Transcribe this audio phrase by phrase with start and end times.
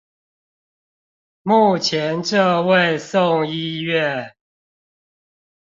[1.43, 4.35] 目前這位送醫院